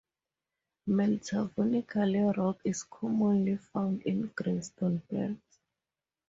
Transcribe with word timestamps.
Metavolcanic 0.87 1.93
rock 2.35 2.61
is 2.65 2.81
commonly 2.81 3.57
found 3.57 4.01
in 4.01 4.31
greenstone 4.35 5.03
belts. 5.11 5.59